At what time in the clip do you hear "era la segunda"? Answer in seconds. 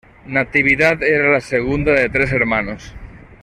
1.03-1.91